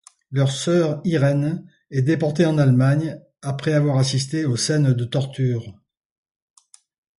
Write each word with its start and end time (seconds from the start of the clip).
Leur 0.31 0.49
sœur 0.51 0.99
Irène 1.03 1.69
est 1.91 2.01
déportée 2.01 2.47
en 2.47 2.57
Allemagne 2.57 3.21
après 3.43 3.73
avoir 3.73 3.99
assisté 3.99 4.45
aux 4.47 4.55
scènes 4.57 4.93
de 4.93 5.05
tortures. 5.05 5.77